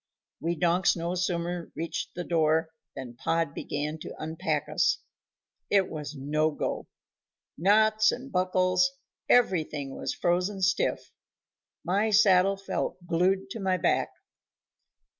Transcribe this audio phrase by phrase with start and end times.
[0.39, 4.97] We donks no sooner reached the door than Pod began to unpack us.
[5.69, 6.87] It was no go.
[7.55, 8.89] Knots and buckles,
[9.29, 11.11] everything was frozen stiff;
[11.83, 14.09] my saddle felt glued to my back.